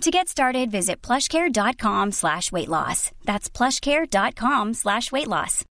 [0.00, 3.12] To get started, visit plushcare.com slash weight loss.
[3.24, 5.64] That's plushcare.com slash weight loss.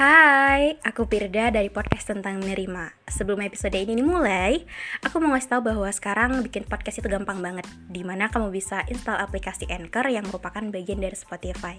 [0.00, 3.04] Hai, aku Pirda dari podcast tentang menerima.
[3.04, 4.64] Sebelum episode ini dimulai,
[5.04, 7.68] aku mau ngasih tahu bahwa sekarang bikin podcast itu gampang banget.
[7.84, 11.76] Di mana kamu bisa install aplikasi Anchor yang merupakan bagian dari Spotify.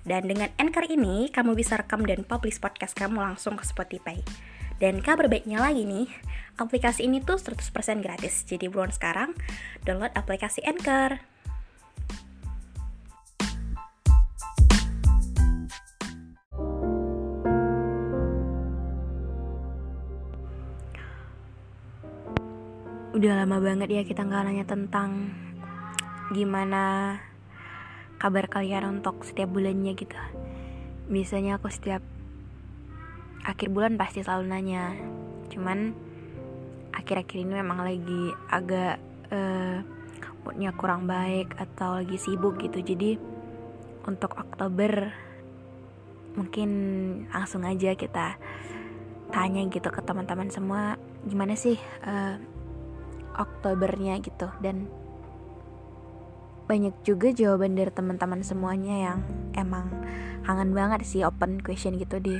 [0.00, 4.16] Dan dengan Anchor ini, kamu bisa rekam dan publish podcast kamu langsung ke Spotify.
[4.80, 6.08] Dan kabar baiknya lagi nih,
[6.56, 8.48] aplikasi ini tuh 100% gratis.
[8.48, 9.36] Jadi buruan sekarang,
[9.84, 11.20] download aplikasi Anchor.
[23.12, 25.28] Udah lama banget ya kita nggak nanya tentang
[26.32, 27.20] gimana
[28.20, 30.14] kabar kalian untuk setiap bulannya gitu.
[31.08, 32.04] Biasanya aku setiap
[33.48, 34.92] akhir bulan pasti selalu nanya.
[35.48, 35.96] Cuman
[36.92, 39.00] akhir-akhir ini memang lagi agak
[39.32, 39.80] uh,
[40.44, 42.84] moodnya kurang baik atau lagi sibuk gitu.
[42.84, 43.16] Jadi
[44.04, 45.08] untuk Oktober
[46.36, 46.70] mungkin
[47.32, 48.38] langsung aja kita
[49.34, 50.94] tanya gitu ke teman-teman semua
[51.26, 52.38] gimana sih uh,
[53.34, 54.90] Oktobernya gitu dan
[56.70, 59.18] banyak juga jawaban dari teman-teman semuanya yang
[59.58, 59.90] emang
[60.46, 62.38] kangen banget sih open question gitu di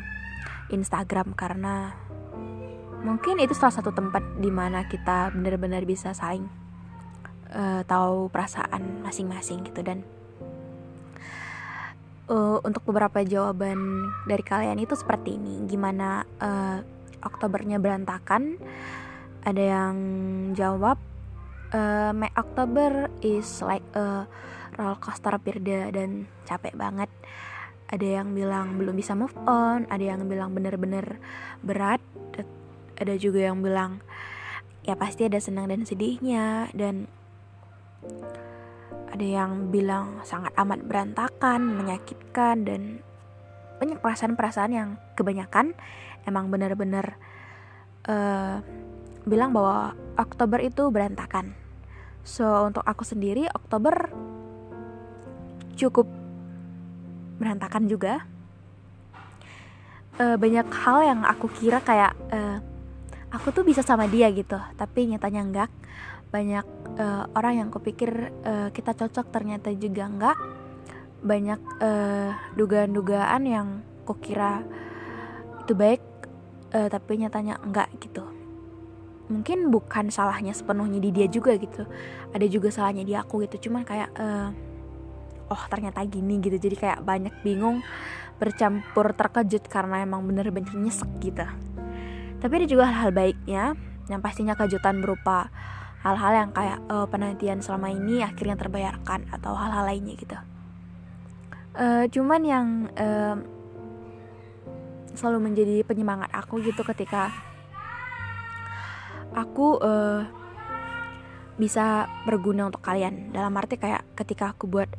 [0.70, 1.91] Instagram karena
[3.03, 6.47] mungkin itu salah satu tempat di mana kita benar-benar bisa saling
[7.51, 9.83] uh, tahu perasaan masing-masing gitu.
[9.83, 10.06] Dan
[12.31, 15.67] uh, untuk beberapa jawaban dari kalian itu seperti ini.
[15.67, 16.79] Gimana uh,
[17.20, 18.57] Oktobernya berantakan?
[19.45, 19.97] Ada yang
[20.52, 21.10] jawab
[21.75, 24.27] uh, May October is like a
[24.79, 27.11] roller coaster Pirda dan capek banget
[27.91, 31.19] ada yang bilang belum bisa move on ada yang bilang bener-bener
[31.63, 31.98] berat
[33.01, 34.05] ada juga yang bilang
[34.85, 37.09] ya pasti ada senang dan sedihnya dan
[39.11, 42.83] ada yang bilang sangat amat berantakan, menyakitkan dan
[43.83, 44.89] banyak perasaan-perasaan yang
[45.19, 45.75] kebanyakan
[46.25, 47.19] emang bener-bener
[48.07, 48.63] uh,
[49.27, 51.60] bilang bahwa Oktober itu berantakan.
[52.25, 54.13] So untuk aku sendiri Oktober
[55.77, 56.07] cukup
[57.41, 58.29] berantakan juga.
[60.20, 62.61] Uh, banyak hal yang aku kira kayak uh,
[63.33, 65.70] aku tuh bisa sama dia gitu, tapi nyatanya enggak.
[66.29, 66.67] Banyak
[67.01, 70.36] uh, orang yang kupikir uh, kita cocok ternyata juga enggak.
[71.20, 71.61] Banyak
[72.57, 73.69] dugaan-dugaan yang
[74.09, 74.64] kukira
[75.61, 76.01] itu baik,
[76.73, 78.39] uh, tapi nyatanya enggak gitu
[79.30, 81.86] mungkin bukan salahnya sepenuhnya di dia juga gitu.
[82.35, 83.70] Ada juga salahnya di aku gitu.
[83.70, 84.51] Cuman kayak uh,
[85.48, 86.58] oh ternyata gini gitu.
[86.58, 87.80] Jadi kayak banyak bingung
[88.42, 91.46] bercampur terkejut karena emang bener-bener nyesek gitu.
[92.41, 93.79] Tapi ada juga hal-hal baiknya
[94.11, 95.52] yang pastinya kejutan berupa
[96.01, 100.39] hal-hal yang kayak uh, penantian selama ini akhirnya terbayarkan atau hal-hal lainnya gitu.
[101.77, 102.67] Uh, cuman yang
[102.98, 103.36] uh,
[105.14, 107.30] selalu menjadi penyemangat aku gitu ketika
[109.35, 110.23] aku uh,
[111.61, 113.30] bisa berguna untuk kalian.
[113.30, 114.91] Dalam arti kayak ketika aku buat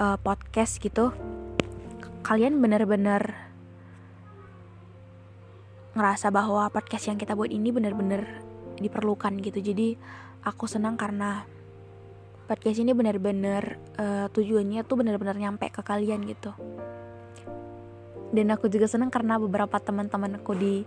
[0.00, 1.12] uh, podcast gitu
[2.20, 3.32] kalian bener-bener
[5.96, 8.22] ngerasa bahwa podcast yang kita buat ini bener-bener
[8.78, 9.58] diperlukan gitu.
[9.58, 9.98] Jadi
[10.46, 11.42] aku senang karena
[12.46, 16.54] podcast ini bener-bener uh, tujuannya tuh bener-bener nyampe ke kalian gitu.
[18.30, 20.86] Dan aku juga senang karena beberapa teman-teman aku di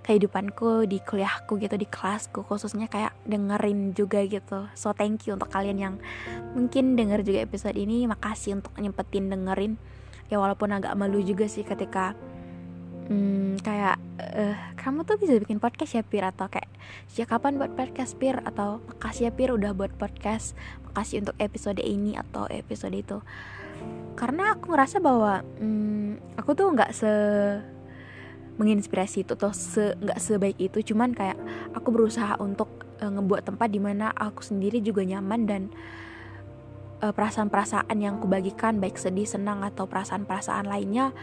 [0.00, 4.66] kehidupanku di kuliahku gitu di kelasku khususnya kayak dengerin juga gitu.
[4.72, 5.94] So thank you untuk kalian yang
[6.56, 8.08] mungkin denger juga episode ini.
[8.08, 9.76] Makasih untuk nyempetin dengerin.
[10.32, 12.16] Ya walaupun agak malu juga sih ketika
[13.10, 14.00] hmm, kayak
[14.34, 16.24] uh, kamu tuh bisa bikin podcast ya Pir?
[16.24, 16.70] Atau kayak
[17.12, 18.40] sejak kapan buat podcast Pir?
[18.40, 20.56] Atau makasih ya Pir udah buat podcast.
[20.90, 23.20] Makasih untuk episode ini atau episode itu.
[24.16, 27.12] Karena aku ngerasa bahwa hmm, aku tuh nggak se
[28.58, 30.94] menginspirasi itu atau se nggak sebaik itu.
[30.94, 31.38] Cuman kayak
[31.76, 32.68] aku berusaha untuk
[33.02, 35.62] uh, ngebuat tempat di mana aku sendiri juga nyaman dan
[37.00, 41.16] perasaan perasaan-perasaan yang kubagikan baik sedih senang atau perasaan-perasaan lainnya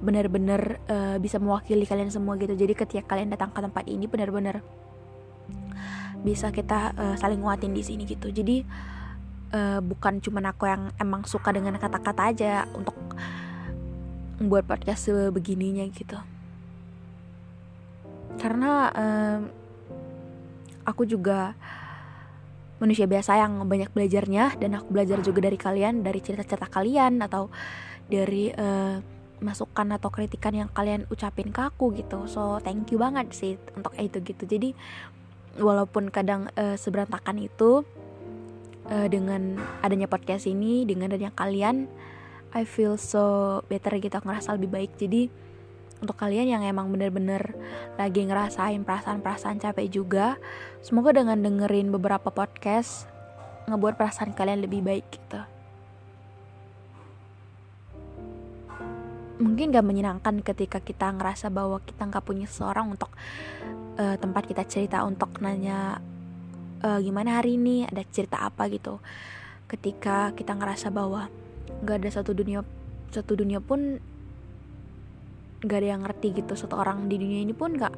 [0.00, 2.56] benar-benar uh, bisa mewakili kalian semua gitu.
[2.56, 4.64] Jadi ketika kalian datang ke tempat ini benar-benar
[6.24, 8.32] bisa kita uh, saling nguatin di sini gitu.
[8.32, 8.64] Jadi
[9.52, 12.96] uh, bukan cuma aku yang emang suka dengan kata-kata aja untuk
[14.38, 16.37] membuat podcast sebegininya gitu
[18.38, 19.38] karena uh,
[20.88, 21.52] aku juga
[22.78, 27.50] manusia biasa yang banyak belajarnya dan aku belajar juga dari kalian dari cerita-cerita kalian atau
[28.06, 29.02] dari uh,
[29.38, 32.26] masukan atau kritikan yang kalian ucapin ke aku gitu.
[32.30, 34.46] So thank you banget sih untuk itu gitu.
[34.46, 34.74] Jadi
[35.58, 37.82] walaupun kadang uh, seberantakan itu
[38.90, 41.90] uh, dengan adanya podcast ini dengan adanya kalian
[42.54, 44.92] I feel so better gitu aku ngerasa lebih baik.
[44.96, 45.28] Jadi
[45.98, 47.58] untuk kalian yang emang bener-bener
[47.98, 50.38] lagi ngerasain perasaan-perasaan capek juga
[50.78, 53.10] semoga dengan dengerin beberapa podcast
[53.66, 55.40] ngebuat perasaan kalian lebih baik gitu.
[59.38, 63.14] Mungkin gak menyenangkan ketika kita ngerasa bahwa kita nggak punya seseorang untuk
[63.94, 66.02] uh, tempat kita cerita untuk nanya
[66.82, 68.98] uh, gimana hari ini ada cerita apa gitu.
[69.70, 71.30] Ketika kita ngerasa bahwa
[71.84, 72.66] nggak ada satu dunia
[73.14, 74.02] satu dunia pun
[75.58, 77.90] gak ada yang ngerti gitu satu orang di dunia ini pun gak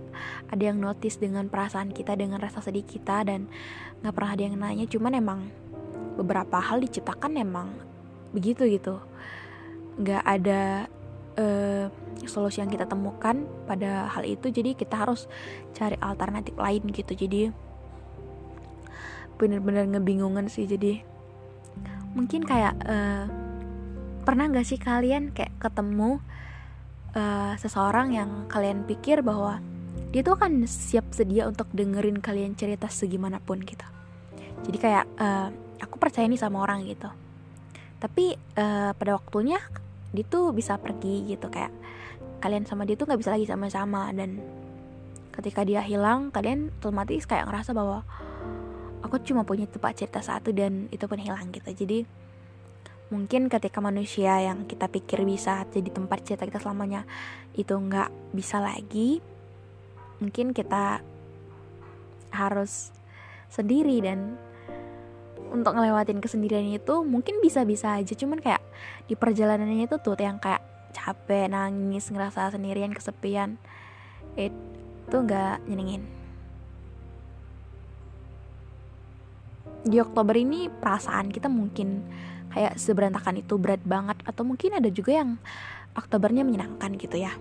[0.48, 3.52] ada yang notice dengan perasaan kita dengan rasa sedih kita dan
[4.00, 4.88] gak pernah ada yang nanya.
[4.88, 5.40] Cuman emang
[6.16, 7.68] beberapa hal diciptakan emang
[8.32, 8.96] begitu gitu.
[10.00, 10.88] Gak ada
[11.36, 11.92] uh,
[12.24, 14.48] solusi yang kita temukan pada hal itu.
[14.48, 15.28] Jadi kita harus
[15.76, 17.12] cari alternatif lain gitu.
[17.12, 17.52] Jadi
[19.36, 20.64] bener-bener ngebingungan sih.
[20.64, 21.04] Jadi
[22.16, 23.28] mungkin kayak uh,
[24.24, 26.24] pernah gak sih kalian kayak ketemu
[27.14, 29.58] uh, seseorang yang kalian pikir bahwa
[30.10, 33.86] dia tuh akan siap sedia untuk dengerin kalian cerita segimanapun gitu.
[34.66, 35.48] Jadi kayak uh,
[35.78, 37.06] aku percaya nih sama orang gitu.
[38.02, 39.62] Tapi uh, pada waktunya
[40.10, 41.70] dia tuh bisa pergi gitu kayak
[42.42, 44.10] kalian sama dia tuh nggak bisa lagi sama-sama.
[44.10, 44.42] Dan
[45.30, 48.02] ketika dia hilang kalian otomatis kayak ngerasa bahwa
[49.06, 51.70] aku cuma punya tempat cerita satu dan itu pun hilang gitu.
[51.70, 51.98] Jadi
[53.10, 57.02] mungkin ketika manusia yang kita pikir bisa jadi tempat cerita kita selamanya
[57.58, 59.18] itu nggak bisa lagi
[60.22, 61.02] mungkin kita
[62.30, 62.94] harus
[63.50, 64.38] sendiri dan
[65.50, 68.14] untuk ngelewatin kesendirian itu mungkin bisa-bisa aja.
[68.14, 68.62] Cuman kayak
[69.10, 70.62] di perjalanannya itu tuh yang kayak
[70.94, 73.58] capek nangis ngerasa sendirian kesepian
[74.38, 76.06] itu nggak nyenengin.
[79.80, 82.04] Di Oktober ini perasaan kita mungkin
[82.52, 84.18] kayak seberantakan itu berat banget.
[84.26, 85.40] Atau mungkin ada juga yang
[85.90, 87.34] Oktobernya menyenangkan gitu ya.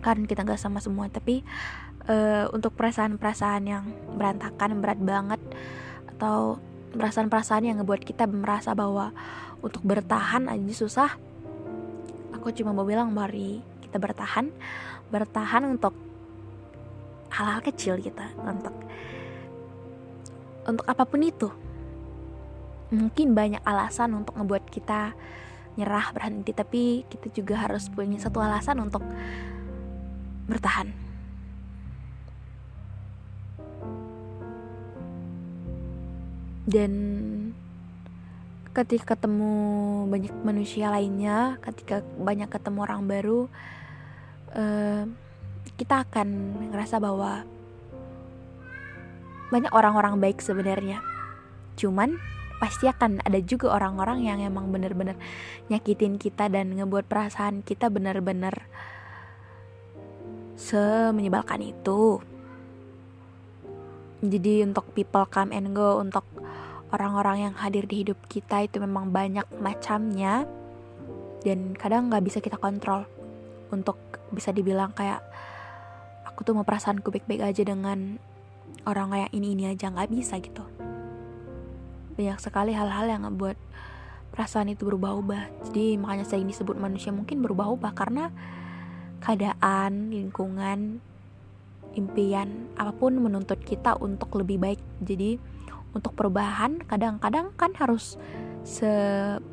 [0.00, 1.44] Kan kita nggak sama semua tapi
[2.08, 3.84] uh, untuk perasaan-perasaan yang
[4.16, 5.40] berantakan berat banget
[6.16, 6.56] atau
[6.96, 9.12] perasaan-perasaan yang ngebuat kita merasa bahwa
[9.60, 11.10] untuk bertahan aja susah
[12.32, 14.48] aku cuma mau bilang mari kita bertahan.
[15.10, 15.94] Bertahan untuk
[17.30, 18.74] hal-hal kecil kita untuk
[20.66, 21.48] untuk apa pun itu
[22.92, 25.14] mungkin banyak alasan untuk ngebuat kita
[25.76, 26.50] nyerah berhenti.
[26.54, 29.02] Tapi kita juga harus punya satu alasan untuk
[30.46, 30.90] bertahan.
[36.66, 36.92] Dan
[38.74, 39.54] ketika ketemu
[40.10, 43.48] banyak manusia lainnya ketika banyak ketemu orang baru
[44.52, 45.08] uh,
[45.80, 46.28] kita akan
[46.68, 47.48] ngerasa bahwa
[49.48, 51.00] banyak orang-orang baik sebenarnya.
[51.78, 52.20] Cuman
[52.56, 55.16] pasti akan ada juga orang-orang yang emang bener-bener
[55.68, 58.64] nyakitin kita dan ngebuat perasaan kita bener-bener
[60.56, 62.20] semenyebalkan itu.
[64.24, 66.24] Jadi untuk people come and go untuk
[66.88, 70.48] orang-orang yang hadir di hidup kita itu memang banyak macamnya
[71.44, 73.04] dan kadang nggak bisa kita kontrol.
[73.68, 74.00] Untuk
[74.32, 75.20] bisa dibilang kayak
[76.24, 78.16] aku tuh mau perasaanku baik-baik aja dengan
[78.88, 80.75] orang kayak ini ini aja nggak bisa gitu
[82.16, 83.56] banyak sekali hal-hal yang ngebuat
[84.32, 85.68] perasaan itu berubah-ubah.
[85.68, 88.32] Jadi makanya sering disebut manusia mungkin berubah-ubah karena
[89.20, 91.00] keadaan lingkungan
[91.96, 94.80] impian apa pun menuntut kita untuk lebih baik.
[95.00, 95.40] Jadi
[95.96, 98.20] untuk perubahan kadang-kadang kan harus
[98.64, 99.46] semuanya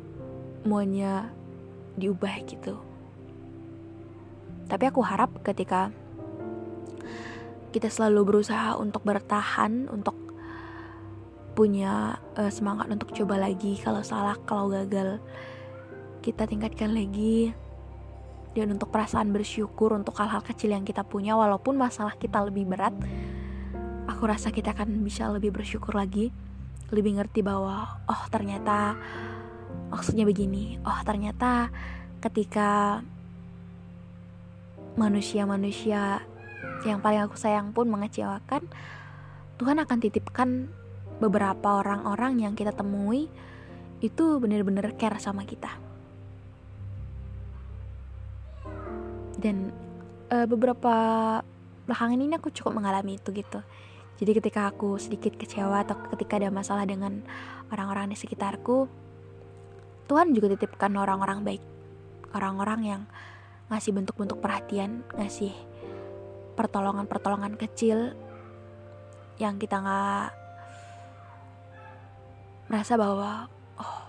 [1.96, 2.76] diubah gitu.
[4.68, 5.92] Tapi aku harap ketika
[7.72, 10.23] kita selalu berusaha untuk bertahan untuk
[11.54, 13.78] punya uh, semangat untuk coba lagi.
[13.78, 15.22] Kalau salah kalau gagal
[16.20, 17.54] kita tingkatkan lagi.
[18.54, 22.94] Dan untuk perasaan bersyukur untuk hal-hal kecil yang kita punya walaupun masalah kita lebih berat
[24.06, 26.30] aku rasa kita akan bisa lebih bersyukur lagi.
[26.94, 28.94] Lebih ngerti bahwa oh ternyata
[29.90, 30.78] maksudnya begini.
[30.86, 31.74] Oh ternyata
[32.22, 33.02] ketika
[34.94, 36.22] manusia-manusia
[36.86, 38.64] yang paling aku sayang pun mengecewakan
[39.58, 40.70] Tuhan akan titipkan
[41.22, 43.30] beberapa orang-orang yang kita temui
[44.02, 45.70] itu bener-bener care sama kita.
[49.38, 49.70] Dan
[50.32, 50.94] uh, beberapa
[51.84, 53.60] belakangan ini aku cukup mengalami itu gitu.
[54.14, 57.20] Jadi ketika aku sedikit kecewa atau ketika ada masalah dengan
[57.74, 58.86] orang-orang di sekitarku,
[60.06, 61.62] Tuhan juga titipkan orang-orang baik.
[62.30, 63.02] Orang-orang yang
[63.72, 65.50] ngasih bentuk-bentuk perhatian, ngasih
[66.54, 68.14] pertolongan-pertolongan kecil
[69.42, 70.43] yang kita nggak
[72.74, 73.46] merasa bahwa
[73.78, 74.02] oh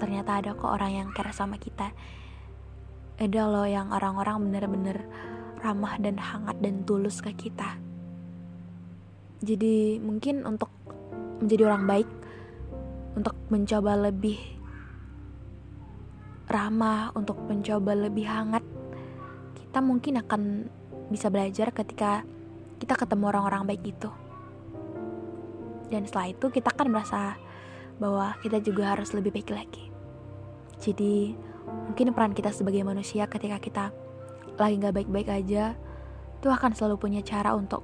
[0.00, 1.92] ternyata ada kok orang yang care sama kita.
[3.20, 5.04] Ada loh yang orang-orang bener-bener
[5.60, 7.76] ramah dan hangat dan tulus ke kita.
[9.44, 10.72] Jadi mungkin untuk
[11.44, 12.08] menjadi orang baik
[13.20, 14.40] untuk mencoba lebih
[16.48, 18.64] ramah untuk mencoba lebih hangat
[19.60, 20.72] kita mungkin akan
[21.12, 22.24] bisa belajar ketika
[22.80, 24.23] kita ketemu orang-orang baik itu
[25.88, 27.36] dan setelah itu kita kan merasa
[27.98, 29.84] bahwa kita juga harus lebih baik lagi.
[30.82, 31.36] Jadi
[31.88, 33.84] mungkin peran kita sebagai manusia ketika kita
[34.54, 35.74] lagi gak baik-baik aja
[36.38, 37.82] itu akan selalu punya cara untuk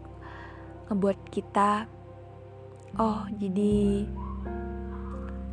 [0.86, 1.88] ngebuat kita
[3.00, 4.06] oh jadi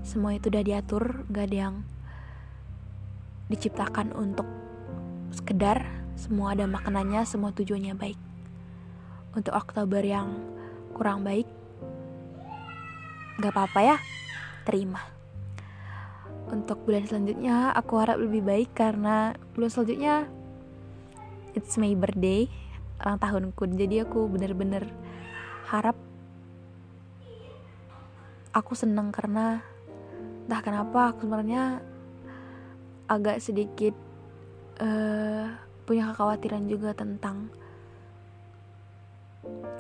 [0.05, 1.75] semua itu udah diatur gak ada yang
[3.47, 4.45] diciptakan untuk
[5.31, 5.87] sekedar
[6.17, 8.19] semua ada maknanya semua tujuannya baik.
[9.37, 10.33] Untuk Oktober yang
[10.97, 11.45] kurang baik
[13.38, 13.98] gak apa-apa ya.
[14.65, 15.01] Terima.
[16.48, 20.15] Untuk bulan selanjutnya aku harap lebih baik karena bulan selanjutnya
[21.53, 22.48] it's my birthday
[23.03, 23.63] ulang tahunku.
[23.77, 24.89] Jadi aku bener-bener
[25.70, 25.96] harap
[28.56, 29.62] aku seneng karena
[30.48, 31.84] entah kenapa aku sebenarnya
[33.12, 33.94] agak sedikit
[34.79, 35.51] uh,
[35.84, 37.51] punya kekhawatiran juga tentang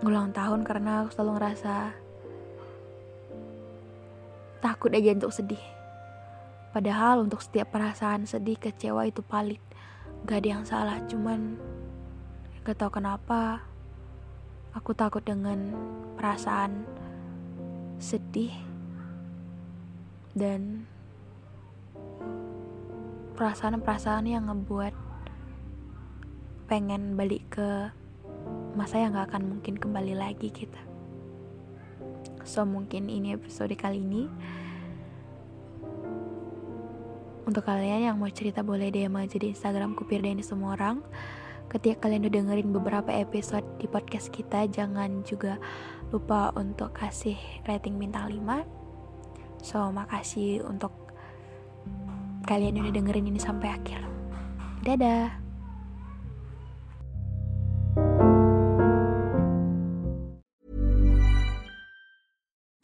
[0.05, 1.75] ulang tahun karena aku selalu ngerasa
[4.59, 5.63] takut aja untuk sedih.
[6.75, 9.61] Padahal untuk setiap perasaan sedih, kecewa itu palit.
[10.25, 11.57] Gak ada yang salah, cuman
[12.67, 13.63] gak tau kenapa
[14.77, 15.73] Aku takut dengan
[16.21, 16.85] perasaan
[17.97, 18.53] sedih
[20.37, 20.85] dan
[23.33, 24.93] perasaan-perasaan yang ngebuat
[26.69, 27.89] pengen balik ke
[28.77, 30.86] masa yang gak akan mungkin kembali lagi kita.
[32.47, 34.31] So mungkin ini episode kali ini.
[37.43, 41.03] Untuk kalian yang mau cerita boleh DM aja di Instagram Kupir dan semua orang.
[41.67, 45.59] Ketika kalian udah dengerin beberapa episode di podcast kita jangan juga
[46.15, 47.35] lupa untuk kasih
[47.67, 48.63] rating bintang 5
[49.59, 50.95] so makasih untuk
[52.47, 53.99] kalian udah dengerin ini sampai akhir.
[54.87, 55.46] Dadah